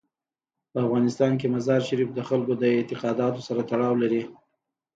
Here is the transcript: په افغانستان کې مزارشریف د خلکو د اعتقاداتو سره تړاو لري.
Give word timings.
په 0.71 0.77
افغانستان 0.85 1.31
کې 1.39 1.53
مزارشریف 1.55 2.09
د 2.13 2.19
خلکو 2.29 2.53
د 2.57 2.63
اعتقاداتو 2.77 3.39
سره 3.47 3.61
تړاو 3.69 3.95
لري. 4.03 4.23